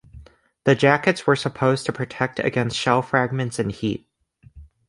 The 0.63 0.73
jackets 0.73 1.27
were 1.27 1.35
supposed 1.35 1.85
to 1.85 1.93
protect 1.93 2.39
against 2.39 2.75
shell 2.75 3.03
fragments 3.03 3.59
and 3.59 3.71
heat. 3.71 4.07